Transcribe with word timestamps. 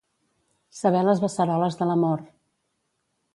Saber 0.77 1.03
les 1.07 1.21
beceroles 1.25 1.77
de 1.83 1.89
l'amor. 1.91 2.25